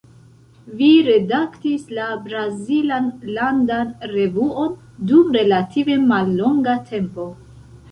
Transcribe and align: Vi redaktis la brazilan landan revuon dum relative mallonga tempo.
Vi 0.77 0.87
redaktis 1.07 1.83
la 1.97 2.07
brazilan 2.23 3.11
landan 3.37 3.93
revuon 4.15 4.75
dum 5.13 5.33
relative 5.39 6.01
mallonga 6.09 6.77
tempo. 6.93 7.31